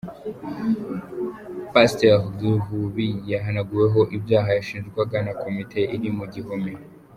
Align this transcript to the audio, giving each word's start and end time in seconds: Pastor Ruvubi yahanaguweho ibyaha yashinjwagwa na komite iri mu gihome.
Pastor 1.73 2.17
Ruvubi 2.39 3.07
yahanaguweho 3.31 3.99
ibyaha 4.17 4.49
yashinjwagwa 4.57 5.17
na 5.25 5.33
komite 5.41 5.79
iri 5.95 6.09
mu 6.17 6.25
gihome. 6.33 6.71